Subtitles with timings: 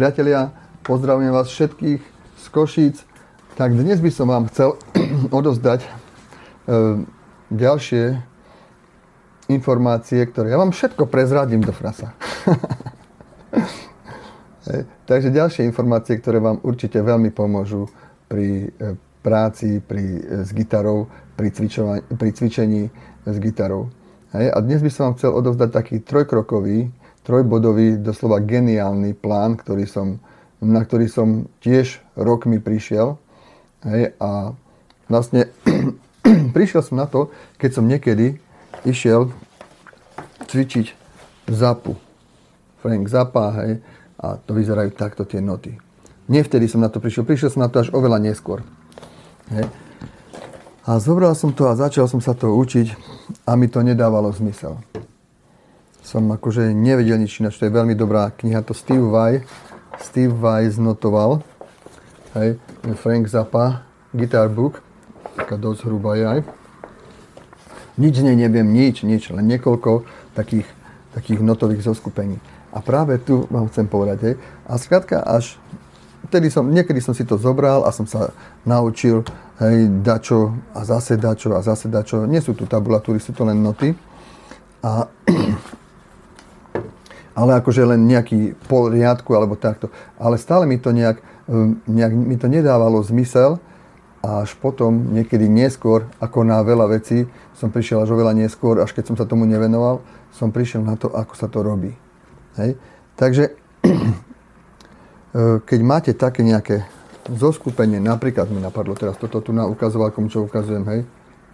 [0.00, 0.48] Priatelia,
[0.80, 2.00] pozdravujem vás všetkých
[2.40, 3.04] z Košíc.
[3.52, 4.80] Tak dnes by som vám chcel
[5.28, 5.88] odozdať e,
[7.52, 8.16] ďalšie
[9.52, 12.16] informácie, ktoré ja vám všetko prezradím do frasa.
[15.04, 17.84] Takže ďalšie informácie, ktoré vám určite veľmi pomôžu
[18.24, 21.52] pri e, práci pri, e, s gitarou, pri,
[22.16, 22.88] pri cvičení
[23.28, 23.92] s gitarou.
[24.32, 26.88] A dnes by som vám chcel odovzdať taký trojkrokový,
[27.24, 30.20] trojbodový, doslova geniálny plán, ktorý som,
[30.60, 33.20] na ktorý som tiež rokmi prišiel.
[33.84, 34.16] Hej?
[34.20, 34.56] A
[35.10, 35.50] vlastne
[36.56, 38.38] prišiel som na to, keď som niekedy
[38.86, 39.32] išiel
[40.48, 40.86] cvičiť
[41.50, 41.98] zapu.
[42.80, 43.84] Frank Zappa, hej,
[44.16, 45.76] a to vyzerajú takto tie noty.
[46.32, 48.64] Nevtedy som na to prišiel, prišiel som na to až oveľa neskôr.
[49.52, 49.68] Hej.
[50.88, 52.96] A zobral som to a začal som sa to učiť
[53.44, 54.80] a mi to nedávalo zmysel.
[56.00, 59.44] Som akože nevedel nič ináč, to je veľmi dobrá kniha, to Steve Vai,
[60.00, 61.44] Steve Vai znotoval,
[62.34, 62.56] hej,
[62.98, 64.80] Frank Zappa, Guitar Book,
[65.36, 66.40] taká dosť hrubá je aj.
[68.00, 70.66] Nič z nej neviem, nič, nič, len niekoľko takých,
[71.12, 72.40] takých notových zoskupení.
[72.72, 75.60] A práve tu vám chcem povedať, hej, a skrátka až
[76.30, 78.30] vtedy som, niekedy som si to zobral a som sa
[78.62, 79.26] naučil
[79.58, 82.22] hej, dačo a zase dačo a zase dačo.
[82.30, 83.90] Nie sú tu tabulatúry, sú to len noty.
[84.86, 85.10] A,
[87.34, 89.88] ale akože len nejaký pol riadku alebo takto.
[90.18, 93.62] Ale stále mi to nejak, um, nejak mi to nedávalo zmysel
[94.20, 97.24] a až potom, niekedy neskôr, ako na veľa vecí,
[97.56, 100.04] som prišiel až oveľa neskôr, až keď som sa tomu nevenoval,
[100.36, 101.96] som prišiel na to, ako sa to robí.
[102.60, 102.76] Hej?
[103.16, 106.84] Takže E, keď máte také nejaké
[107.30, 111.00] zoskupenie, napríklad mi napadlo teraz, toto tu na ukazovalkom, čo ukazujem, hej,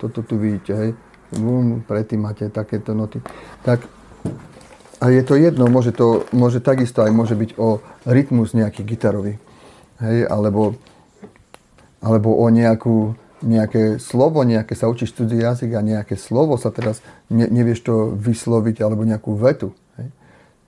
[0.00, 0.90] toto tu vidíte, hej,
[1.36, 3.20] bum, predtým máte takéto noty,
[3.60, 3.84] tak
[5.00, 9.36] a je to jedno, môže to, môže takisto aj môže byť o rytmus nejaký gitarový,
[10.00, 10.76] hej, alebo,
[12.00, 13.12] alebo o nejakú,
[13.44, 17.94] nejaké slovo, nejaké sa učíš cudzí jazyk a nejaké slovo sa teraz ne, nevieš to
[18.16, 20.08] vysloviť, alebo nejakú vetu, hej,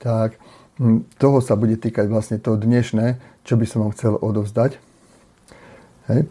[0.03, 0.37] tak
[0.78, 4.78] Hm, toho sa bude týkať vlastne to dnešné, čo by som vám chcel odovzdať.
[6.06, 6.31] Hej.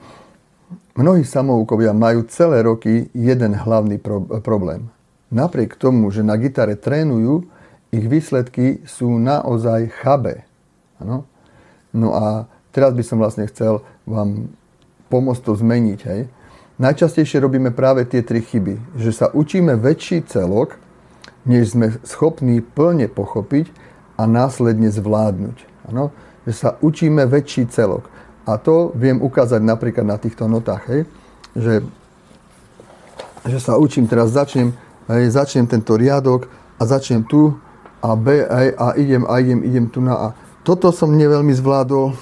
[0.95, 4.89] Mnohí samoukovia majú celé roky jeden hlavný pro- problém.
[5.29, 7.43] Napriek tomu, že na gitare trénujú,
[7.91, 10.43] ich výsledky sú naozaj chabé.
[10.99, 11.23] Ano?
[11.95, 14.51] No a teraz by som vlastne chcel vám
[15.07, 15.99] pomôcť to zmeniť.
[16.03, 16.21] Hej.
[16.77, 18.99] Najčastejšie robíme práve tie tri chyby.
[18.99, 20.75] Že sa učíme väčší celok,
[21.47, 23.71] než sme schopní plne pochopiť
[24.19, 25.57] a následne zvládnuť.
[25.87, 26.11] Ano?
[26.43, 28.11] Že sa učíme väčší celok.
[28.47, 30.83] A to viem ukázať napríklad na týchto notách.
[30.91, 31.01] Hej?
[31.55, 31.73] Že,
[33.47, 34.75] že sa učím, teraz začnem,
[35.07, 37.55] hej, začnem tento riadok a začnem tu
[38.01, 40.27] a B hej, a idem a idem, idem tu na A.
[40.61, 42.13] Toto som neveľmi zvládol,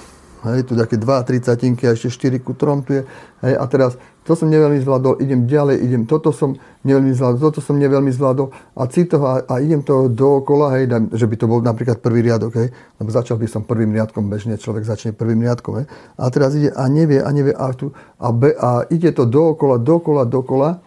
[0.46, 3.02] hej, tu také 2 30 a ešte 4 ku 3 tu je,
[3.42, 7.62] hej, a teraz to som neveľmi zvládol, idem ďalej, idem, toto som neveľmi zvládol, toto
[7.62, 11.62] som neveľmi zvládol a citovo a, a idem to dookola, hej, že by to bol
[11.62, 15.78] napríklad prvý riadok, hej, lebo začal by som prvým riadkom, bežne človek začne prvým riadkom,
[15.78, 15.86] hej,
[16.18, 19.78] a teraz ide a nevie, a nevie, a tu, a, be, a ide to dookola,
[19.78, 20.82] dookola, dookola,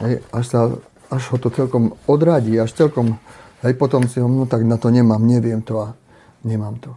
[0.00, 0.60] hej, až sa,
[1.12, 3.20] až ho to celkom odradí, až celkom,
[3.62, 5.94] hej, potom si ho, no tak na to nemám, neviem to a
[6.44, 6.92] nemám to.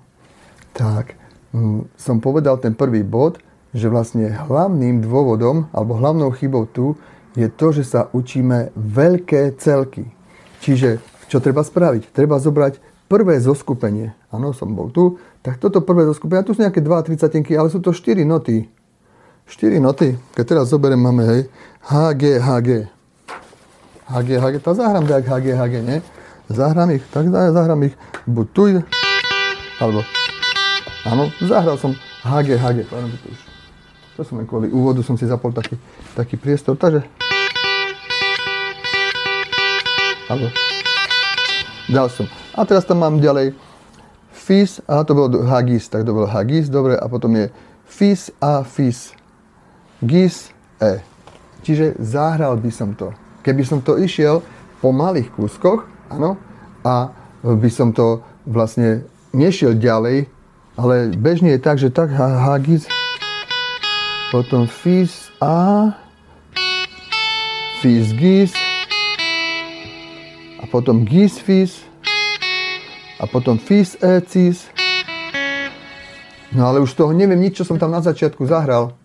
[0.73, 1.15] Tak,
[1.53, 3.41] hm, som povedal ten prvý bod,
[3.71, 6.99] že vlastne hlavným dôvodom alebo hlavnou chybou tu
[7.35, 10.03] je to, že sa učíme veľké celky.
[10.59, 10.99] Čiže
[11.31, 12.11] čo treba spraviť?
[12.11, 14.11] Treba zobrať prvé zoskupenie.
[14.31, 15.15] Áno, som bol tu.
[15.39, 18.67] Tak toto prvé zoskupenie, tu sú nejaké 2 30 ale sú to 4 noty.
[19.47, 20.19] 4 noty.
[20.35, 21.41] Keď teraz zoberiem, máme, hej,
[21.87, 22.69] H, G, H, G.
[24.11, 24.55] H, G, H, G.
[24.59, 25.99] Tak zahrám tak H, G, H, G, nie?
[26.51, 27.95] Zahrám ich, tak zahrám ich
[28.27, 28.63] buď tu,
[29.79, 30.03] alebo,
[31.07, 32.83] áno, zahral som H, G, H, G.
[32.85, 33.39] To už
[34.19, 35.79] to som len kvôli úvodu som si zapol taký,
[36.13, 37.01] taký priestor, takže...
[40.29, 40.51] Alebo...
[41.89, 42.29] Dal som.
[42.53, 43.57] A teraz tam mám ďalej
[44.29, 47.49] fis, a to bolo hagis, tak to bolo hagis, dobre, a potom je
[47.87, 49.15] fis a fis.
[50.03, 51.01] Gis, e.
[51.65, 53.15] Čiže zahral by som to.
[53.41, 54.45] Keby som to išiel
[54.79, 56.35] po malých kúskoch, áno,
[56.83, 60.27] a by som to vlastne nešiel ďalej,
[60.75, 62.87] ale bežne je tak, že tak hagis,
[64.31, 65.91] potom fis a,
[67.79, 68.51] fis gis,
[70.59, 71.83] a potom gis fis,
[73.21, 74.67] a potom fis e cis.
[76.51, 78.97] No ale už toho neviem nič, čo som tam na začiatku zahral.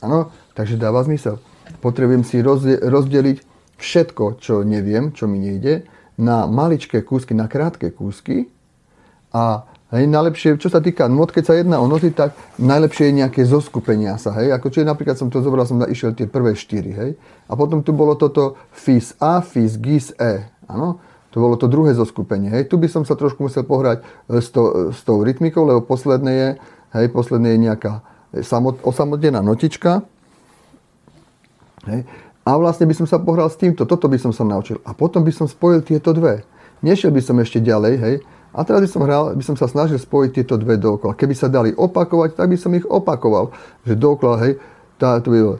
[0.00, 1.42] Áno, takže dáva zmysel.
[1.84, 2.40] Potrebujem si
[2.80, 3.38] rozdeliť
[3.76, 5.84] všetko, čo neviem, čo mi nejde,
[6.16, 8.48] na maličké kúsky, na krátke kúsky
[9.32, 13.18] a Hej, najlepšie, čo sa týka not, keď sa jedná o noty, tak najlepšie je
[13.22, 14.34] nejaké zoskupenia sa.
[14.34, 14.58] Hej.
[14.58, 16.90] Ako, čiže napríklad som to zobral, som išiel tie prvé štyri.
[16.90, 17.10] Hej.
[17.46, 20.50] A potom tu bolo toto FIS A, FIS, GIS, E.
[20.66, 20.98] Áno?
[21.30, 22.50] To bolo to druhé zoskupenie.
[22.50, 22.66] Hej.
[22.66, 26.32] Tu by som sa trošku musel pohrať e, s, to, s tou rytmikou, lebo posledné
[26.34, 26.48] je,
[26.98, 28.02] hej, posledné je nejaká
[28.42, 30.02] samot, osamotená notička.
[31.86, 32.10] Hej.
[32.46, 33.82] A vlastne by som sa pohral s týmto.
[33.82, 34.78] Toto by som sa naučil.
[34.86, 36.46] A potom by som spojil tieto dve.
[36.86, 38.16] Nešiel by som ešte ďalej, hej,
[38.56, 41.12] a teraz by som, hral, by som sa snažil spojiť tieto dve dookola.
[41.12, 43.52] Keby sa dali opakovať, tak by som ich opakoval.
[43.84, 44.56] Že dookola, hej,
[44.96, 45.56] tá, to by bolo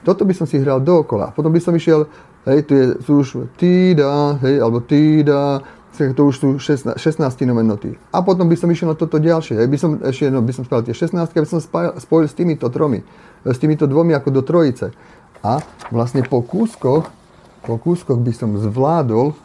[0.00, 1.36] Toto by som si hral dookola.
[1.36, 2.08] Potom by som išiel,
[2.48, 3.28] hej, tu je, sú už
[3.60, 5.60] ti da, hej, alebo ti da,
[5.94, 7.94] to už sú 16, 16 nové.
[8.10, 9.62] A potom by som išiel na toto ďalšie.
[9.62, 11.60] By som, ešte, no, by som spravil tie 16, by som
[11.98, 13.06] spojil s týmito tromi
[13.52, 14.96] s týmito dvomi ako do trojice.
[15.44, 15.60] A
[15.92, 17.12] vlastne po kúskoch,
[17.60, 19.36] po kúskoch by som zvládol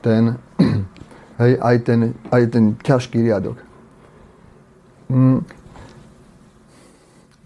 [0.00, 0.40] ten,
[1.42, 3.60] hej, aj, ten, aj ten ťažký riadok.
[5.12, 5.44] Mm.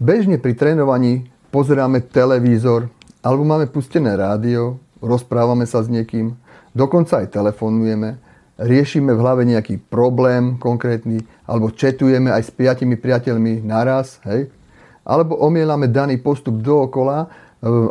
[0.01, 2.89] Bežne pri trénovaní pozeráme televízor,
[3.21, 6.33] alebo máme pustené rádio, rozprávame sa s niekým,
[6.73, 8.17] dokonca aj telefonujeme,
[8.61, 14.53] riešime v hlave nejaký problém konkrétny, alebo četujeme aj s piatimi priateľmi naraz, hej,
[15.01, 17.27] alebo omielame daný postup dookola, e,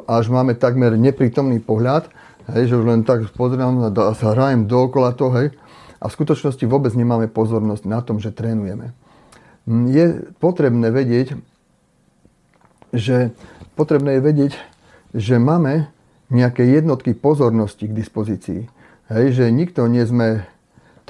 [0.07, 2.07] až máme takmer neprítomný pohľad,
[2.55, 5.51] hej, že už len tak pozerám a sa hrajem dookola to, hej,
[6.01, 8.97] a v skutočnosti vôbec nemáme pozornosť na tom, že trénujeme.
[9.69, 10.07] Mm, je
[10.41, 11.37] potrebné vedieť,
[12.95, 13.37] že
[13.77, 14.53] potrebné je vedieť,
[15.13, 15.91] že máme
[16.31, 18.61] nejaké jednotky pozornosti k dispozícii.
[19.11, 20.47] Hej, že nikto nie sme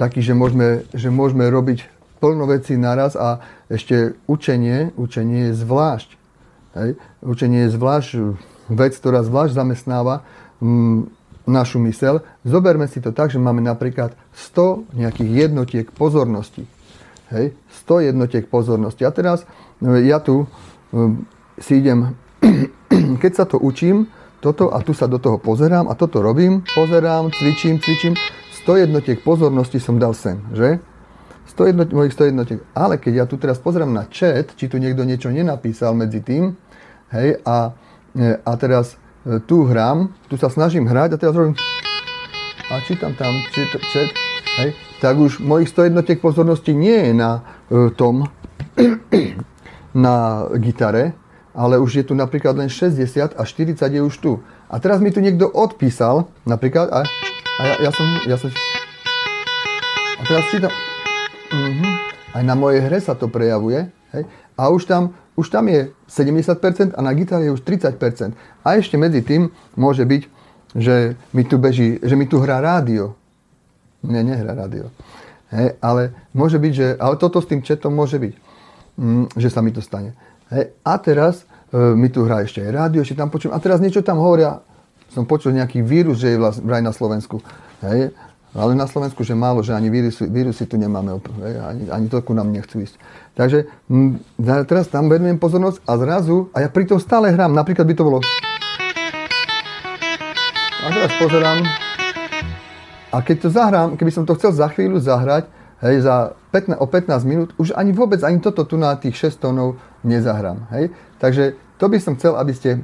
[0.01, 1.85] taký, že môžeme, že môžeme robiť
[2.17, 3.37] plno vecí naraz a
[3.69, 6.09] ešte učenie, učenie je zvlášť.
[6.73, 6.89] Hej.
[7.21, 8.09] Učenie je zvlášť
[8.73, 10.25] vec, ktorá zvlášť zamestnáva
[10.57, 10.99] m, mm,
[11.45, 12.25] našu mysel.
[12.41, 16.65] Zoberme si to tak, že máme napríklad 100 nejakých jednotiek pozornosti.
[17.29, 17.53] Hej.
[17.85, 19.05] 100 jednotiek pozornosti.
[19.05, 19.45] A teraz
[19.81, 20.49] e, ja tu
[20.93, 21.25] m,
[21.57, 22.17] e, si idem,
[23.21, 24.09] keď sa to učím,
[24.41, 28.17] toto a tu sa do toho pozerám a toto robím, pozerám, cvičím, cvičím.
[28.65, 30.77] 100 jednotiek pozornosti som dal sem, že?
[31.49, 32.59] 100 jednot, mojich 100 jednotiek.
[32.77, 36.55] Ale keď ja tu teraz pozriem na chat, či tu niekto niečo nenapísal medzi tým,
[37.11, 37.73] hej, a,
[38.15, 41.57] e, a teraz e, tu hrám, tu sa snažím hrať a teraz robím
[42.71, 44.09] a čítam tam chat, chat
[44.63, 44.71] hej,
[45.03, 48.31] tak už mojich 100 jednotiek pozornosti nie je na uh, tom,
[50.07, 51.11] na gitare,
[51.51, 54.39] ale už je tu napríklad len 60 a 40 je už tu.
[54.71, 57.03] A teraz mi tu niekto odpísal, napríklad, a,
[57.59, 58.49] a ja, ja som, ja som,
[60.19, 60.71] a teraz čítam,
[61.51, 61.95] Uh-huh.
[62.31, 63.91] Aj na mojej hre sa to prejavuje.
[64.15, 64.23] Hej?
[64.55, 68.31] A už tam, už tam je 70% a na gitare je už 30%.
[68.63, 70.23] A ešte medzi tým môže byť,
[70.71, 73.19] že mi tu beží, že mi tu hrá rádio.
[73.99, 74.87] Mne nehrá rádio.
[75.51, 75.75] Hej?
[75.83, 78.33] Ale môže byť, že, ale toto s tým chatom môže byť,
[78.95, 80.15] mm, že sa mi to stane.
[80.55, 80.71] Hej?
[80.87, 83.51] A teraz e, mi tu hrá ešte aj rádio, ešte tam počujem.
[83.51, 84.63] A teraz niečo tam hovoria,
[85.11, 87.43] som počul nejaký vírus, že je vraj na Slovensku.
[87.83, 88.15] Hej?
[88.51, 92.35] Ale na Slovensku, že málo, že ani vírusy, vírusy tu nemáme, ani, ani to ku
[92.35, 92.99] nám nechcú ísť.
[93.31, 94.19] Takže m,
[94.67, 98.03] teraz tam venujem pozornosť a zrazu, a ja pri tom stále hrám, napríklad by to
[98.03, 98.19] bolo...
[100.81, 101.63] A teraz pozerám.
[103.11, 105.47] A keď to zahrám, keby som to chcel za chvíľu zahrať,
[105.87, 109.39] hej, za 15, o 15 minút, už ani vôbec, ani toto tu na tých 6
[109.39, 110.67] tónov nezahrám.
[110.75, 110.91] Hej.
[111.23, 112.83] Takže to by som chcel, aby ste,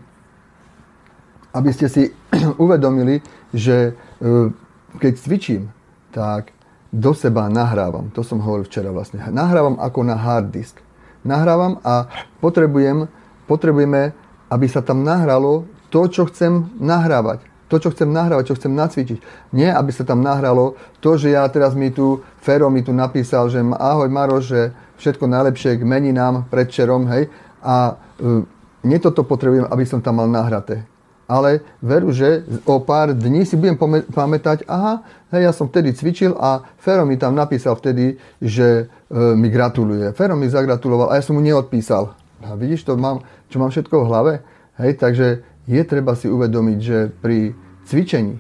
[1.54, 2.04] aby ste si
[2.64, 3.22] uvedomili,
[3.54, 4.52] že e,
[5.00, 5.64] keď cvičím,
[6.12, 6.52] tak
[6.92, 8.10] do seba nahrávam.
[8.16, 9.20] To som hovoril včera vlastne.
[9.30, 10.80] Nahrávam ako na hard disk.
[11.28, 12.08] Nahrávam a
[12.40, 13.12] potrebujem,
[13.46, 14.16] potrebujeme,
[14.48, 17.44] aby sa tam nahralo to, čo chcem nahrávať.
[17.68, 19.20] To, čo chcem nahrávať, čo chcem nacvičiť.
[19.52, 23.52] Nie, aby sa tam nahralo to, že ja teraz mi tu, Fero mi tu napísal,
[23.52, 24.72] že ahoj Maro, že
[25.04, 27.28] všetko najlepšie k meninám predčerom, hej.
[27.60, 28.48] A uh,
[28.88, 30.88] nie toto potrebujem, aby som tam mal nahraté
[31.28, 33.76] ale veru, že o pár dní si budem
[34.08, 35.04] pamätať, aha,
[35.36, 40.16] hej, ja som vtedy cvičil a Fero mi tam napísal vtedy, že e, mi gratuluje.
[40.16, 42.16] Fero mi zagratuloval a ja som mu neodpísal.
[42.48, 44.34] A vidíš, to mám, čo mám všetko v hlave?
[44.80, 47.52] Hej, takže je treba si uvedomiť, že pri
[47.84, 48.40] cvičení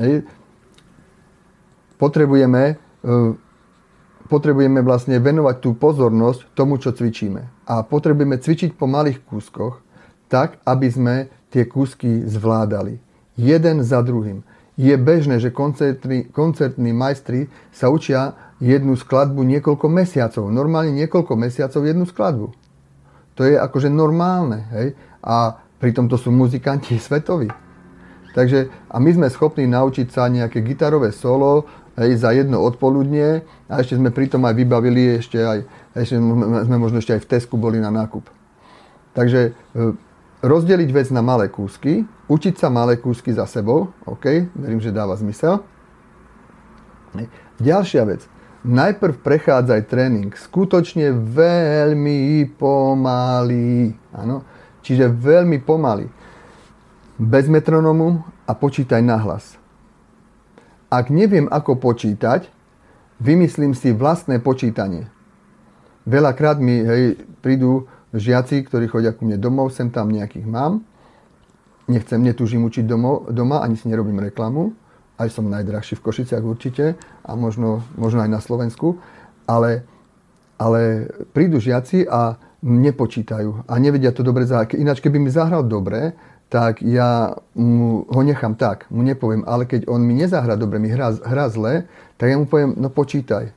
[0.00, 0.24] hej,
[2.00, 3.14] potrebujeme, e,
[4.24, 7.68] potrebujeme vlastne venovať tú pozornosť tomu, čo cvičíme.
[7.68, 9.84] A potrebujeme cvičiť po malých kúskoch,
[10.30, 11.14] tak, aby sme
[11.50, 13.02] tie kúsky zvládali.
[13.34, 14.42] Jeden za druhým.
[14.80, 20.48] Je bežné, že koncertní, koncertní majstri sa učia jednu skladbu niekoľko mesiacov.
[20.48, 22.46] Normálne niekoľko mesiacov jednu skladbu.
[23.36, 24.64] To je akože normálne.
[24.72, 24.88] Hej?
[25.20, 27.48] A Pritom to sú muzikanti svetoví.
[28.30, 31.66] Takže, a my sme schopní naučiť sa nejaké gitarové solo
[31.98, 35.58] hej, za jedno odpoludnie a ešte sme pritom aj vybavili, ešte, aj,
[35.98, 36.14] ešte
[36.70, 38.22] sme možno ešte aj v Tesku boli na nákup.
[39.18, 39.52] Takže e,
[40.40, 45.16] rozdeliť vec na malé kúsky, učiť sa malé kúsky za sebou, OK, verím, že dáva
[45.16, 45.60] zmysel.
[47.60, 48.24] Ďalšia vec.
[48.60, 53.96] Najprv prechádzaj tréning skutočne veľmi pomaly.
[54.12, 54.44] Áno?
[54.84, 56.08] Čiže veľmi pomaly
[57.20, 59.60] bez metronomu a počítaj nahlas.
[60.88, 62.48] Ak neviem, ako počítať,
[63.20, 65.12] vymyslím si vlastné počítanie.
[66.08, 70.82] Veľakrát mi hej, prídu žiaci, ktorí chodia ku mne domov, sem tam nejakých mám.
[71.90, 74.74] Nechcem, netúžim učiť domov, doma, ani si nerobím reklamu.
[75.20, 78.98] Aj som najdrahší v Košiciach určite a možno, možno aj na Slovensku.
[79.44, 79.84] Ale,
[80.56, 84.76] ale prídu žiaci a nepočítajú a nevedia to dobre zahrať.
[84.76, 86.12] Ináč, keby mi zahral dobre,
[86.50, 90.90] tak ja mu ho nechám tak, mu nepoviem, ale keď on mi nezahra dobre, mi
[90.90, 91.86] hrá, hrá zle,
[92.18, 93.54] tak ja mu poviem, no počítaj.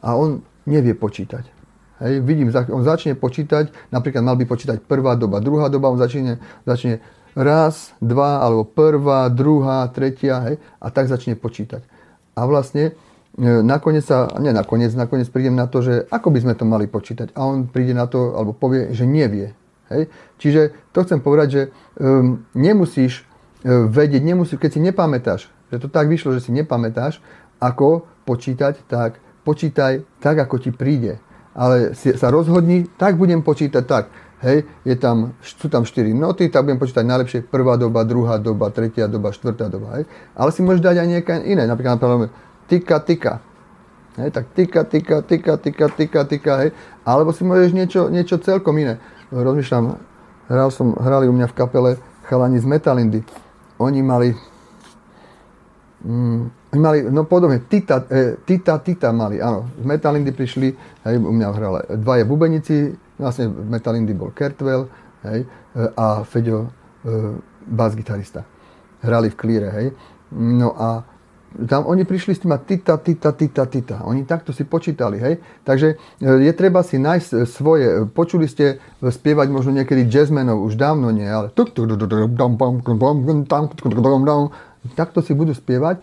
[0.00, 1.59] A on nevie počítať.
[2.00, 6.40] Hej, vidím, on začne počítať, napríklad mal by počítať prvá doba, druhá doba, on začne,
[6.64, 7.04] začne
[7.36, 11.84] raz, dva, alebo prvá, druhá, tretia, hej, a tak začne počítať.
[12.40, 12.96] A vlastne
[13.36, 16.88] e, nakoniec sa, nie nakoniec, nakoniec prídem na to, že ako by sme to mali
[16.88, 17.36] počítať.
[17.36, 19.52] A on príde na to, alebo povie, že nevie.
[19.92, 20.08] Hej?
[20.40, 20.60] Čiže
[20.96, 21.62] to chcem povedať, že
[22.00, 27.20] um, nemusíš uh, vedieť, nemusíš, keď si nepamätáš, že to tak vyšlo, že si nepamätáš,
[27.60, 31.20] ako počítať, tak počítaj tak, ako ti príde.
[31.54, 34.04] Ale si, sa rozhodni, tak budem počítať tak.
[34.40, 38.72] Hej, je tam, sú tam 4 noty, tak budem počítať najlepšie prvá doba, druhá doba,
[38.72, 40.00] tretia doba, štvrtá doba.
[40.00, 40.08] Hej.
[40.32, 42.32] Ale si môžeš dať aj nejaké iné, napríklad, napríklad
[42.64, 43.34] tika, tika.
[44.16, 46.70] Hej, tak tika, tika, tika, tika, tika, tika, hej.
[47.04, 48.96] Alebo si môžeš niečo, niečo celkom iné
[49.30, 49.94] rozmýšľam,
[50.50, 51.90] hral som, hrali u mňa v kapele
[52.26, 53.20] chalani z Metalindy.
[53.78, 54.34] Oni mali,
[56.04, 56.40] mm,
[56.76, 59.68] mali, no podobne, Tita, e, Tita, Tita mali, áno.
[59.80, 60.68] Z Metalindy prišli,
[61.04, 64.88] hej, u mňa hrali dvaja bubenici, vlastne v Metalindy bol Kertwell,
[65.24, 66.68] hej, e, a Feďo,
[67.04, 68.44] e, bas-gitarista.
[69.00, 69.86] Hrali v klíre, hej.
[70.36, 71.04] No a
[71.50, 73.96] tam oni prišli s tým tita, tita, tita, tita.
[74.06, 75.42] Oni takto si počítali, hej.
[75.66, 75.88] Takže
[76.22, 77.86] e, je treba si nájsť e, svoje.
[78.06, 81.50] Počuli ste spievať možno niekedy jazzmenov, už dávno nie, ale
[84.96, 85.96] takto si budú spievať.
[85.98, 86.02] E,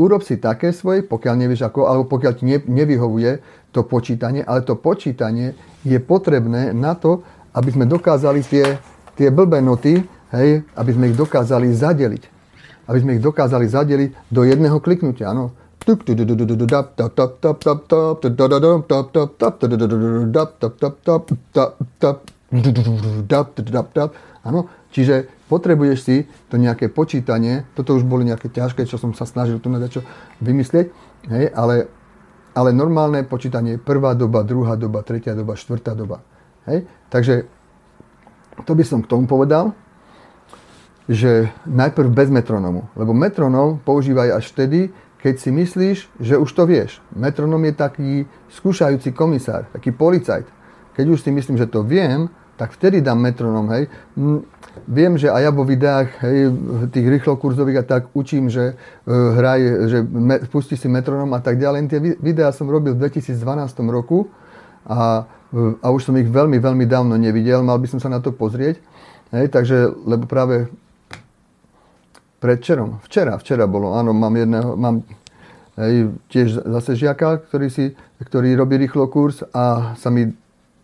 [0.00, 3.30] urob si také svoje, pokiaľ nevieš ako, alebo pokiaľ ti nevyhovuje
[3.74, 8.78] to počítanie, ale to počítanie je potrebné na to, aby sme dokázali tie,
[9.18, 9.98] tie blbé noty,
[10.34, 12.34] hej, aby sme ich dokázali zadeliť
[12.88, 15.32] aby sme ich dokázali zadeliť do jedného kliknutia.
[15.32, 15.52] Áno.
[24.44, 24.60] Áno,
[24.94, 29.58] čiže potrebuješ si to nejaké počítanie, toto už boli nejaké ťažké, čo som sa snažil
[29.58, 30.06] tu na čo
[30.38, 30.86] vymyslieť,
[31.34, 31.90] hej, ale,
[32.54, 36.22] ale normálne počítanie je prvá doba, druhá doba, tretia doba, štvrtá doba.
[36.70, 36.86] Hej?
[37.10, 37.50] Takže
[38.62, 39.74] to by som k tomu povedal
[41.04, 42.88] že najprv bez metronomu.
[42.96, 44.88] Lebo metronom používaj až vtedy,
[45.20, 47.00] keď si myslíš, že už to vieš.
[47.12, 48.10] Metronom je taký
[48.52, 50.48] skúšajúci komisár, taký policajt.
[50.96, 53.90] Keď už si myslím, že to viem, tak vtedy dám metronom, hej.
[54.90, 56.50] Viem, že aj ja vo videách, hej,
[56.90, 61.58] tých rýchlokurzových a tak učím, že uh, hraj, že me, pusti si metronom a tak
[61.62, 61.90] ďalej.
[61.90, 63.38] Tie videá som robil v 2012
[63.90, 64.30] roku
[64.86, 65.26] a,
[65.78, 68.82] a už som ich veľmi, veľmi dávno nevidel, mal by som sa na to pozrieť.
[69.34, 70.70] Hej, takže, lebo práve
[72.44, 73.00] Predčerom?
[73.08, 75.00] Včera, včera bolo, áno, mám jedného, mám
[75.80, 80.28] hej, tiež zase žiaka, ktorý, si, ktorý robí rýchlo kurz a sa mi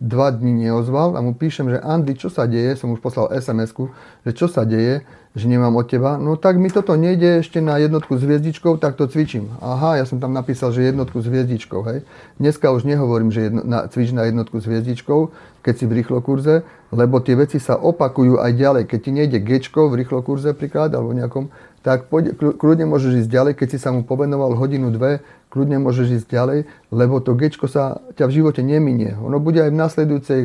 [0.01, 3.77] dva dní neozval a mu píšem, že Andy, čo sa deje, som už poslal sms
[4.25, 7.79] že čo sa deje, že nemám od teba, no tak mi toto nejde ešte na
[7.79, 9.47] jednotku s hviezdičkou, tak to cvičím.
[9.63, 12.03] Aha, ja som tam napísal, že jednotku s hviezdičkou, hej.
[12.35, 15.31] Dneska už nehovorím, že jedno, na, cvič na jednotku s hviezdičkou,
[15.63, 18.83] keď si v rýchlokurze, lebo tie veci sa opakujú aj ďalej.
[18.91, 21.47] Keď ti nejde gečko v rýchlokurze príklad, alebo nejakom,
[21.81, 26.21] tak poď, kľudne môžeš ísť ďalej, keď si sa mu povenoval hodinu, dve, kľudne môžeš
[26.21, 26.59] ísť ďalej,
[26.93, 29.17] lebo to gečko sa ťa v živote neminie.
[29.17, 30.39] Ono bude aj v nasledujúcej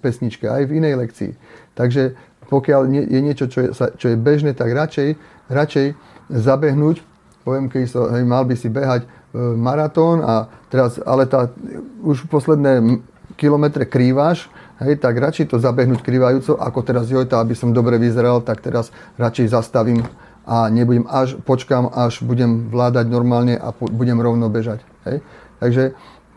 [0.00, 1.32] pesničke, aj v inej lekcii.
[1.76, 2.16] Takže
[2.50, 5.14] pokiaľ je niečo, čo je, čo je bežné, tak radšej,
[5.52, 5.86] radšej
[6.32, 7.04] zabehnúť,
[7.46, 9.08] poviem, keď so, hej, mal by si behať e,
[9.38, 11.52] maratón a teraz, ale tá,
[12.02, 13.00] už posledné
[13.38, 14.50] kilometre krývaš,
[14.82, 18.90] hej, tak radšej to zabehnúť krývajúco, ako teraz jojta, aby som dobre vyzeral, tak teraz
[19.14, 20.02] radšej zastavím
[20.46, 24.80] a nebudem až, počkám, až budem vládať normálne a po, budem rovno bežať.
[25.04, 25.20] Hej.
[25.60, 25.82] Takže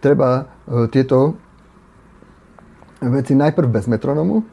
[0.03, 0.29] treba
[0.67, 1.39] e, tieto
[3.00, 4.43] veci najprv bez metronomu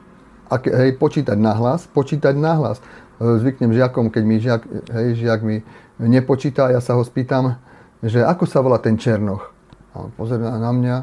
[0.50, 2.78] a ke, hej, počítať nahlas, počítať nahlas.
[2.78, 4.62] E, zvyknem žiakom, keď mi žiak,
[4.94, 5.62] hej, žiak mi
[5.98, 7.58] nepočíta, ja sa ho spýtam,
[8.00, 9.50] že ako sa volá ten Černoch.
[9.92, 10.96] A on pozerá na mňa,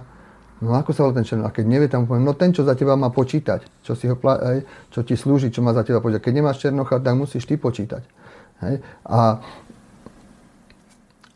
[0.63, 1.51] no ako sa volá ten Černoch.
[1.51, 4.17] A keď nevie, tam poviem, no ten, čo za teba má počítať, čo, si ho,
[4.17, 6.23] hej, čo ti slúži, čo má za teba počítať.
[6.23, 8.16] Keď nemáš Černocha, tak musíš ty počítať.
[8.63, 8.81] Hej.
[9.05, 9.41] A,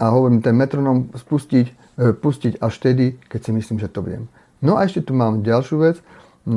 [0.01, 4.25] a hovorím, ten metronom spustiť, e, pustiť až vtedy, keď si myslím, že to viem.
[4.61, 5.97] No a ešte tu mám ďalšiu vec,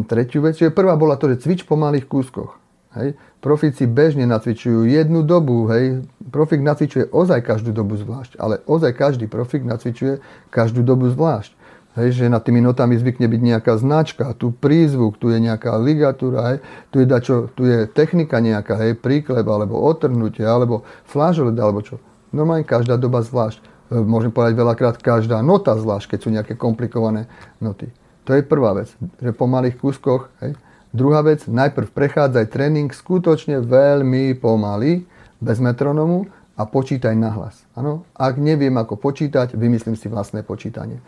[0.08, 0.56] tretiu vec.
[0.56, 2.56] Čiže prvá bola to, že cvič po malých kúskoch.
[2.94, 3.18] Hej.
[3.42, 6.06] Profíci bežne nacvičujú jednu dobu, hej.
[6.30, 11.52] Profik nacvičuje ozaj každú dobu zvlášť, ale ozaj každý profik nacvičuje každú dobu zvlášť.
[11.94, 16.54] Hej, že nad tými notami zvykne byť nejaká značka, tu prízvuk, tu je nejaká ligatúra,
[16.54, 16.58] hej,
[16.90, 22.02] tu je, dačo, tu je technika nejaká, hej, príkleb, alebo otrhnutie, alebo flážolet, alebo čo.
[22.34, 23.62] Normálne každá doba zvlášť.
[23.94, 27.30] E, môžem povedať veľakrát každá nota zvlášť, keď sú nejaké komplikované
[27.62, 27.94] noty.
[28.26, 28.90] To je prvá vec,
[29.22, 30.34] že po malých kúskoch.
[30.42, 30.58] Hej.
[30.90, 35.06] Druhá vec, najprv prechádzaj tréning skutočne veľmi pomaly,
[35.38, 37.66] bez metronomu a počítaj nahlas.
[37.76, 38.08] Ano?
[38.16, 40.98] Ak neviem, ako počítať, vymyslím si vlastné počítanie.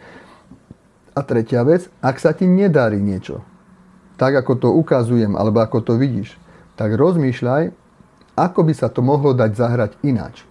[1.16, 3.40] A tretia vec, ak sa ti nedarí niečo,
[4.20, 6.36] tak ako to ukazujem, alebo ako to vidíš,
[6.76, 7.73] tak rozmýšľaj,
[8.36, 10.45] ako by sa to mohlo dať zahrať ináč.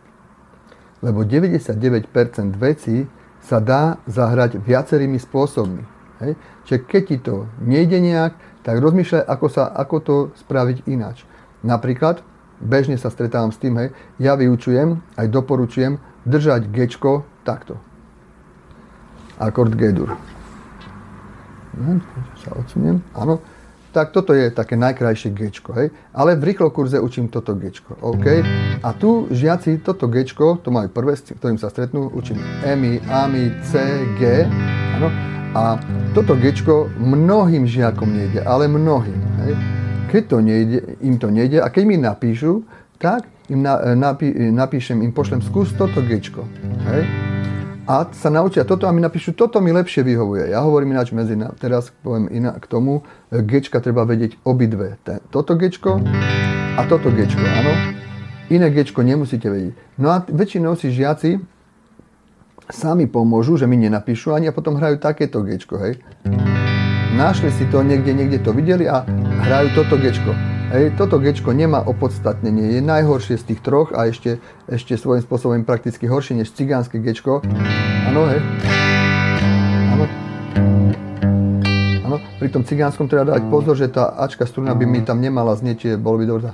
[1.06, 2.10] Lebo 99%
[2.58, 3.06] vecí
[3.46, 5.86] sa dá zahrať viacerými spôsobmi.
[6.26, 6.34] Hej?
[6.66, 8.34] Čiže keď ti to nejde nejak,
[8.66, 11.22] tak rozmýšľaj, ako, sa, ako to spraviť ináč.
[11.62, 12.26] Napríklad,
[12.58, 17.78] bežne sa stretávam s tým, hej, ja vyučujem, aj doporučujem držať gečko takto.
[19.38, 20.35] Akord G-dur.
[21.76, 22.00] Hm,
[22.40, 23.44] sa odsuniem, áno.
[23.92, 25.88] Tak toto je také najkrajšie gečko, hej.
[26.12, 28.44] Ale v rýchlo kurze učím toto gečko, OK.
[28.84, 33.46] A tu žiaci toto gečko, to majú prvé, s ktorým sa stretnú, učím EMI, AMI,
[33.64, 33.80] C,
[34.20, 34.44] G,
[35.00, 35.08] áno.
[35.56, 35.80] A
[36.12, 39.54] toto gečko mnohým žiakom nejde, ale mnohým, hej.
[40.12, 42.68] Keď to nejde, im to nejde a keď mi napíšu,
[43.00, 46.44] tak im na, napí, napíšem, im pošlem skús toto gečko,
[46.92, 47.35] hej
[47.86, 50.50] a sa naučia toto a mi napíšu, toto mi lepšie vyhovuje.
[50.50, 54.98] Ja hovorím ináč medzi, teraz poviem inak k tomu, gečka treba vedieť obidve.
[55.30, 56.02] Toto gečko
[56.76, 57.74] a toto gečko, áno.
[58.50, 59.74] Iné gečko nemusíte vedieť.
[60.02, 61.38] No a väčšinou si žiaci
[62.74, 66.02] sami pomôžu, že mi nenapíšu ani a potom hrajú takéto gečko, hej.
[67.14, 69.06] Našli si to niekde, niekde to videli a
[69.46, 70.55] hrajú toto gečko.
[70.74, 75.62] Hej, toto gečko nemá opodstatnenie, je najhoršie z tých troch a ešte, ešte svojím spôsobom
[75.62, 77.46] prakticky horšie než cigánske gečko.
[78.10, 78.42] Áno, hej.
[79.94, 80.06] Áno.
[82.10, 85.54] Áno, pri tom cigánskom treba dať pozor, že tá Ačka struna by mi tam nemala
[85.54, 86.50] znieť, bolo by dobré.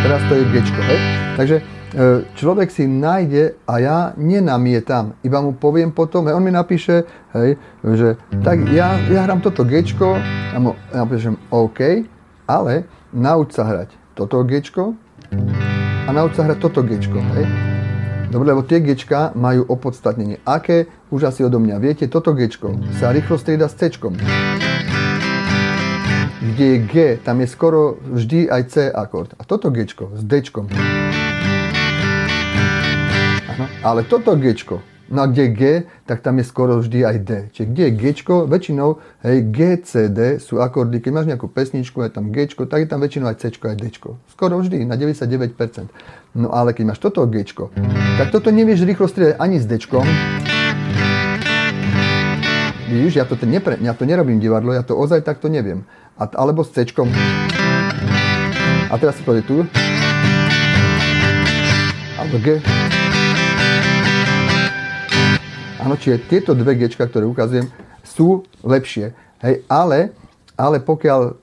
[0.00, 1.00] Teraz to je gečko, hej.
[1.36, 1.56] Takže
[2.36, 7.56] človek si nájde a ja nenamietam, iba mu poviem potom, hej, on mi napíše, hej,
[7.82, 10.20] že tak ja, ja hrám toto gečko
[10.52, 12.04] a mu napíšem OK,
[12.44, 12.84] ale
[13.16, 14.92] nauč sa hrať toto gečko
[16.06, 17.48] a nauč sa hrať toto gečko, hej.
[18.26, 20.42] Dobre, lebo tie gečka majú opodstatnenie.
[20.42, 20.90] Aké?
[21.14, 23.86] Už asi odo mňa viete, toto gečko sa rýchlo strieda s C.
[26.42, 29.30] Kde je G, tam je skoro vždy aj C akord.
[29.38, 30.42] A toto gečko s D.
[33.80, 34.52] Ale toto G,
[35.08, 35.62] no a kde je G,
[36.04, 37.30] tak tam je skoro vždy aj D.
[37.54, 38.04] Čiže kde je G,
[38.50, 38.88] väčšinou
[39.22, 42.88] hej, G, C, D sú akordy, keď máš nejakú pesničku, je tam G, tak je
[42.90, 43.84] tam väčšinou aj C, aj D.
[44.34, 45.88] Skoro vždy, na 99%.
[46.36, 47.46] No ale keď máš toto G,
[48.18, 49.78] tak toto nevieš rýchlo striedať ani s D.
[52.86, 55.82] Vidíš, ja to, nepre, ja to nerobím divadlo, ja to ozaj takto neviem.
[56.14, 56.86] A, alebo s C.
[58.86, 59.66] A teraz si povie tu.
[62.14, 62.62] Alebo G.
[65.86, 67.70] Áno, čiže tieto dve G, ktoré ukazujem,
[68.02, 69.14] sú lepšie.
[69.38, 70.10] Hej, ale,
[70.58, 71.38] ale pokiaľ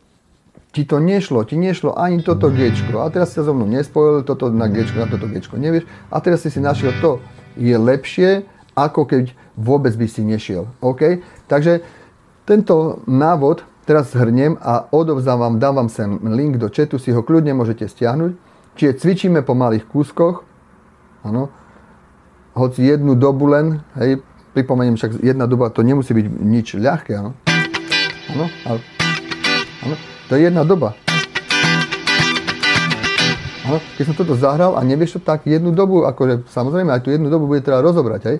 [0.75, 4.51] ti to nešlo, ti nešlo ani toto G, a teraz si so mnou nespojil, toto
[4.51, 7.23] na G, na toto G nevieš, a teraz si si našiel to,
[7.55, 8.43] je lepšie,
[8.75, 10.67] ako keď vôbec by si nešiel.
[10.83, 11.23] OK?
[11.47, 11.85] Takže
[12.43, 17.87] tento návod teraz zhrnem a odovzávam, dávam sem link do chatu, si ho kľudne môžete
[17.87, 18.35] stiahnuť.
[18.75, 20.41] Čiže cvičíme po malých kúskoch,
[21.21, 21.53] áno,
[22.57, 27.33] hoci jednu dobu len, hej, pripomeniem, však jedna doba to nemusí byť nič ľahké, áno?
[28.33, 28.79] Áno, ale,
[29.83, 29.95] áno,
[30.29, 30.93] to je jedna doba.
[33.63, 37.09] Áno, keď som toto zahral a nevieš to tak jednu dobu, akože samozrejme aj tú
[37.09, 38.37] jednu dobu bude treba rozobrať, hej.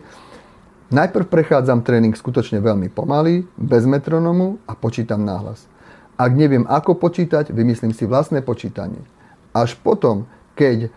[0.93, 5.65] Najprv prechádzam tréning skutočne veľmi pomaly, bez metronomu a počítam náhlas.
[6.13, 9.01] Ak neviem, ako počítať, vymyslím si vlastné počítanie.
[9.57, 10.89] Až potom, keď e,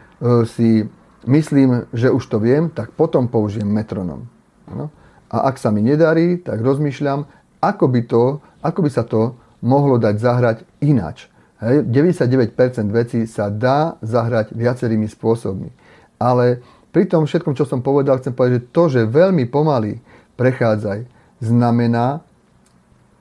[0.45, 0.85] si
[1.25, 4.29] myslím, že už to viem, tak potom použijem metronom.
[4.69, 4.93] Ano?
[5.31, 7.27] A ak sa mi nedarí, tak rozmýšľam,
[7.59, 8.23] ako by, to,
[8.63, 9.35] ako by sa to
[9.65, 11.27] mohlo dať zahrať inač.
[11.57, 12.53] Hej, 99%
[12.93, 15.73] vecí sa dá zahrať viacerými spôsobmi.
[16.21, 16.61] Ale
[16.93, 20.01] pri tom všetkom, čo som povedal, chcem povedať, že to, že veľmi pomaly
[20.37, 21.09] prechádzaj,
[21.41, 22.21] znamená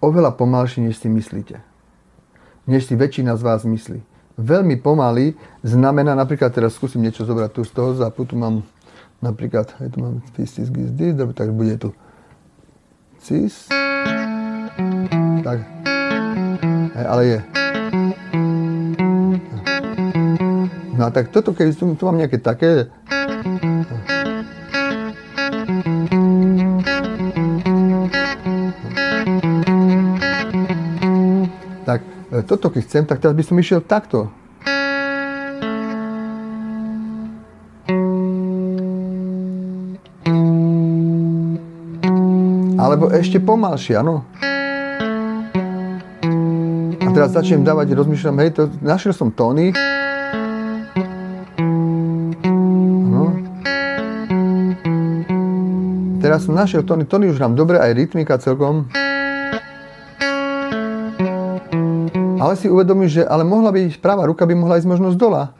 [0.03, 1.59] oveľa pomalšie, než si myslíte.
[2.67, 3.99] Než si väčšina z vás myslí.
[4.35, 8.67] Veľmi pomaly znamená, napríklad teraz skúsim niečo zobrať tu z toho zápu, tu mám
[9.25, 11.89] napríklad, aj tu mám cis, gis, dis, tak bude tu
[13.17, 13.65] cis,
[15.41, 15.65] tak,
[16.93, 17.39] ale je.
[20.95, 22.87] No a tak toto, keď tu, tu mám nejaké také...
[31.83, 31.99] Tak
[32.31, 34.31] e, toto keď chcem, tak teraz by som išiel takto.
[42.95, 44.23] Alebo ešte pomalšie, áno.
[47.03, 49.75] A teraz začnem dávať, rozmýšľam, hej, to, našiel som tóny,
[56.23, 58.87] Teraz som našiel tóny, tóny už nám dobre, aj rytmika celkom.
[62.39, 65.51] Ale si uvedomíš, že ale mohla byť, práva ruka by mohla ísť možno z dola.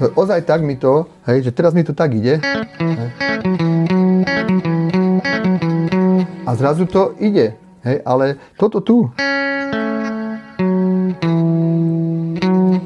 [0.00, 2.40] To ozaj tak mi to, hej, že teraz mi to tak ide.
[6.48, 9.12] A zrazu to ide, hej, ale toto tu,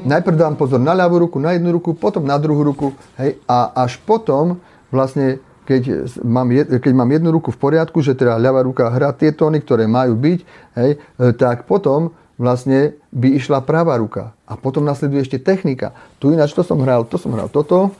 [0.03, 3.71] najprv dám pozor na ľavú ruku, na jednu ruku, potom na druhú ruku, hej, a
[3.87, 4.59] až potom
[4.91, 9.31] vlastne keď mám, keď mám jednu ruku v poriadku, že teda ľavá ruka hrá tie
[9.31, 10.39] tóny, ktoré majú byť,
[10.83, 14.35] hej, e, tak potom vlastne by išla pravá ruka.
[14.47, 15.95] A potom nasleduje ešte technika.
[16.19, 17.95] Tu ináč to som hral, to som hral toto,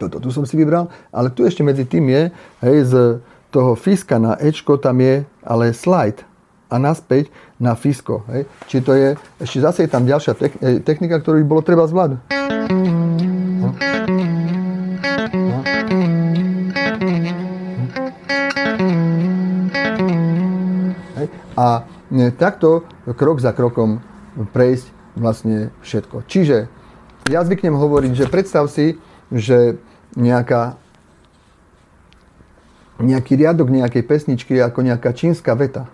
[0.00, 2.22] toto tu som si vybral, ale tu ešte medzi tým je,
[2.64, 2.94] hej, z
[3.52, 6.24] toho fiska na Ečko tam je ale slide
[6.70, 7.28] a naspäť
[7.58, 8.24] na fisko.
[8.30, 8.46] Hej.
[8.70, 11.84] Či to je, ešte zase je tam ďalšia e, technika, ktorú by bolo treba.
[21.18, 21.26] Hej.
[21.58, 21.84] A
[22.34, 24.02] takto krok za krokom
[24.52, 26.26] prejsť vlastne všetko.
[26.26, 26.66] Čiže
[27.30, 28.98] ja zvyknem hovoriť, že predstav si,
[29.30, 29.78] že
[30.18, 30.78] nejaká
[33.00, 35.88] nejaký riadok nejakej pesničky je ako nejaká čínska veta.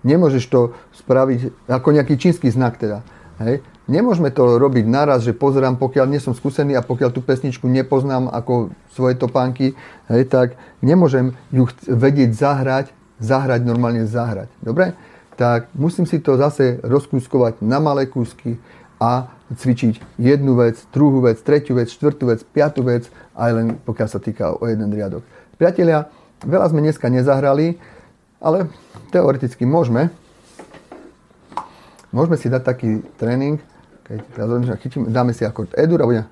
[0.00, 3.04] Nemôžeš to spraviť ako nejaký čínsky znak teda.
[3.36, 3.60] Hej.
[3.86, 8.32] Nemôžeme to robiť naraz, že pozerám, pokiaľ nie som skúsený a pokiaľ tú pesničku nepoznám
[8.32, 9.76] ako svoje topánky,
[10.10, 12.86] hej, tak nemôžem ju vedieť zahrať,
[13.20, 14.50] zahrať, normálne zahrať.
[14.58, 14.96] Dobre?
[15.36, 18.56] Tak musím si to zase rozkúskovať na malé kúsky
[18.96, 24.08] a cvičiť jednu vec, druhú vec, tretiu vec, štvrtú vec, piatú vec, aj len pokiaľ
[24.08, 25.20] sa týka o jeden riadok.
[25.60, 26.08] Priatelia,
[26.40, 27.76] veľa sme dneska nezahrali,
[28.40, 28.72] ale
[29.12, 30.08] teoreticky môžeme.
[32.16, 33.60] Môžeme si dať taký tréning,
[34.08, 34.18] keď
[34.64, 36.22] ja chytím, dáme si akord E-dur a bude...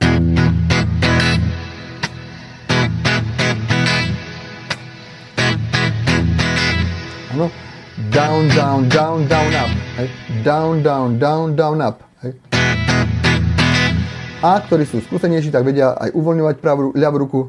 [7.34, 7.73] Áno.
[7.94, 9.70] Down, down, down, down, up.
[9.94, 10.10] Hej.
[10.42, 12.02] Down, down, down, down, up.
[12.26, 12.34] Hej.
[14.42, 17.40] A ktorí sú skúsenejší, tak vedia aj uvoľňovať pravú, ľavú ruku.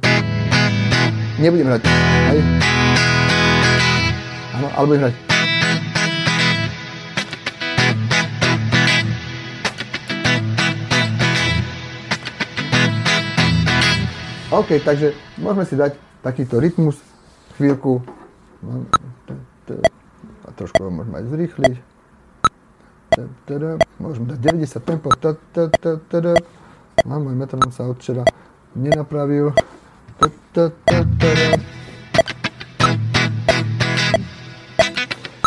[1.42, 1.82] Nebudem hrať.
[2.30, 2.40] Hej.
[4.54, 5.16] Áno, alebo budem hrať.
[14.54, 17.02] OK, takže môžeme si dať takýto rytmus,
[17.58, 18.06] chvíľku.
[20.56, 21.74] Trošku ho môžeme aj zrýchliť.
[24.00, 25.12] Môžeme dať 90 tempo.
[27.06, 28.24] A môj metronom sa od včera
[28.76, 29.52] nenapravil.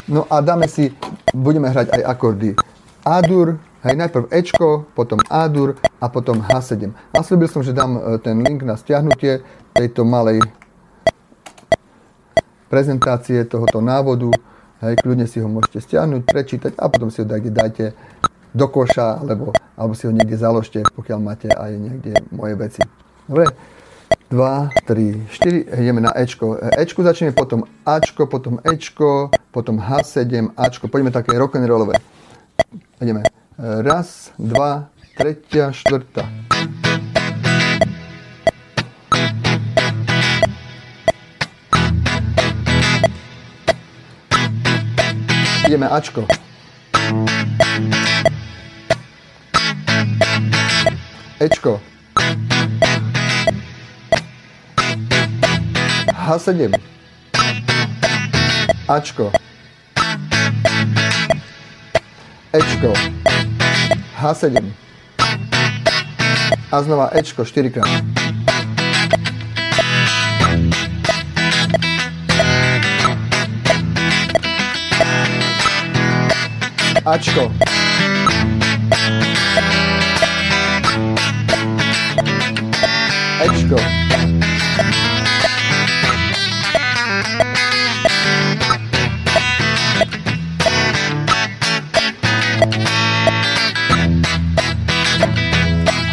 [0.09, 0.93] No a dáme si,
[1.37, 2.57] budeme hrať aj akordy
[3.05, 6.91] A-dur, Hej, najprv Ečko, potom A-dur a potom H7.
[7.15, 10.43] A slúbil som, že dám e, ten link na stiahnutie tejto malej
[12.67, 14.35] prezentácie tohoto návodu.
[14.79, 17.85] Hej, kľudne si ho môžete stiahnuť, prečítať a potom si ho dajte, dajte
[18.55, 22.83] do koša, alebo, alebo si ho niekde založte, pokiaľ máte aj niekde moje veci.
[23.27, 23.51] Dobre?
[24.31, 26.61] 2, 3, 4, ideme na Ečko.
[26.79, 30.87] Ečku začneme, potom Ačko, potom Ečko, potom H7, Ačko.
[30.87, 31.99] Poďme také rock'n'rollové.
[33.01, 33.27] Ideme.
[33.59, 36.48] Raz, dva, tretia, štvrtá.
[45.69, 46.25] Ideme Ačko.
[51.41, 51.81] Ečko.
[56.25, 56.73] H7.
[58.89, 59.29] Ačko.
[62.53, 62.93] Ečko.
[64.21, 64.73] H7.
[66.73, 68.28] A znova Ečko 4 krát.
[77.09, 77.49] Ačko.
[83.41, 83.77] Ečko.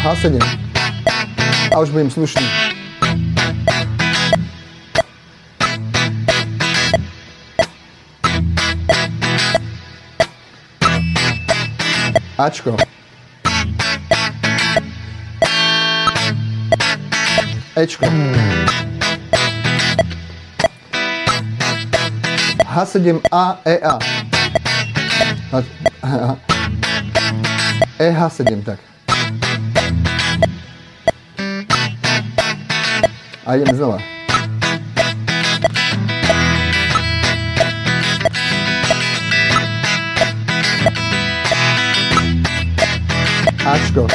[0.02, 0.40] H7.
[1.72, 2.75] A už budem slušný.
[12.36, 12.76] Ačko.
[17.76, 18.06] Ečko.
[22.76, 23.98] H7A EA.
[27.98, 28.78] EH7, tak.
[33.46, 34.15] A ideme znova.
[43.76, 44.08] Ačko.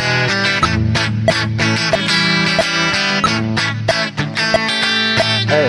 [5.54, 5.66] E.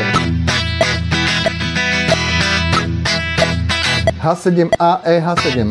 [4.16, 5.68] H7A, E, H7.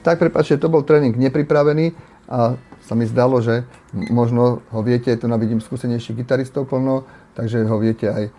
[0.00, 1.96] Tak prepáčte, to bol tréning nepripravený
[2.28, 3.62] a sa mi zdalo, že
[4.10, 7.06] možno ho viete, tu navidím skúsenejších gitaristov plno,
[7.38, 8.30] takže ho viete aj e,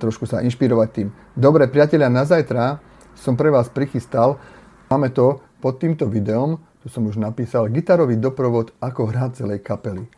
[0.00, 1.12] trošku sa inšpirovať tým.
[1.36, 2.80] Dobre, priatelia, na zajtra
[3.12, 4.40] som pre vás prichystal,
[4.88, 10.08] máme to pod týmto videom, tu som už napísal, gitarový doprovod, ako hrať celej kapely.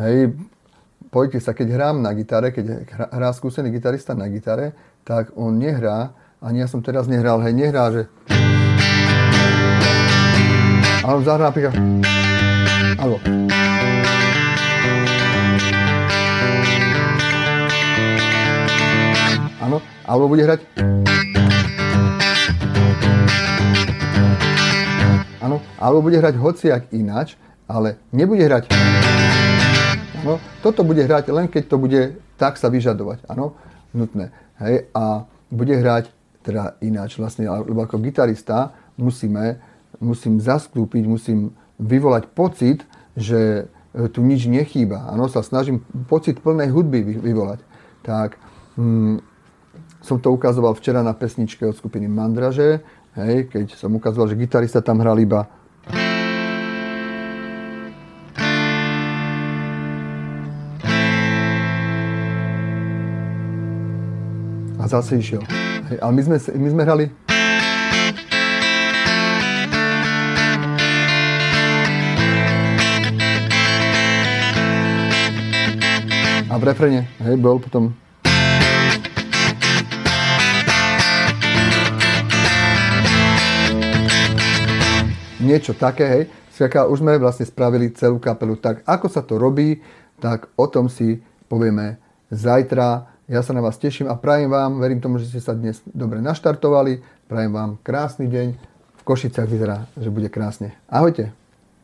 [0.00, 0.40] Hej,
[1.12, 4.72] pojďte sa, keď hrám na gitare, keď hrá skúsený gitarista na gitare,
[5.04, 8.08] tak on nehrá, ani ja som teraz nehral, hej, nehrá, že
[11.04, 11.76] ale on zahrá napríklad...
[12.94, 13.16] Alebo...
[19.64, 20.60] Áno, alebo bude hrať...
[25.42, 27.34] Áno, alebo bude hrať hociak ináč,
[27.66, 28.70] ale nebude hrať...
[30.22, 32.02] Áno, toto bude hrať len keď to bude
[32.38, 33.54] tak sa vyžadovať, áno,
[33.94, 34.30] nutné.
[34.58, 36.10] Hej, a bude hrať
[36.44, 39.58] teda ináč vlastne, lebo ako gitarista musíme
[40.00, 42.82] musím zastúpiť, musím vyvolať pocit,
[43.18, 45.10] že e, tu nič nechýba.
[45.10, 47.60] Áno, sa snažím pocit plnej hudby vyvolať.
[48.02, 48.36] Tak
[48.78, 49.18] hm,
[50.04, 52.84] som to ukazoval včera na pesničke od skupiny Mandraže,
[53.16, 55.48] hej, keď som ukazoval, že gitarista tam hral iba
[64.84, 65.40] a zase išiel.
[65.88, 67.04] Hej, ale my sme, my sme hrali
[76.64, 77.92] v refrene, hej, bol potom
[85.44, 86.24] niečo také, hej.
[86.56, 88.56] Sviaká, už sme vlastne spravili celú kapelu.
[88.56, 89.84] Tak ako sa to robí,
[90.16, 91.20] tak o tom si
[91.52, 92.00] povieme
[92.32, 93.12] zajtra.
[93.28, 96.24] Ja sa na vás teším a prajem vám, verím tomu, že ste sa dnes dobre
[96.24, 97.04] naštartovali.
[97.28, 98.48] Prajem vám krásny deň.
[98.96, 100.72] V Košiciach vyzerá, že bude krásne.
[100.88, 101.43] Ahojte.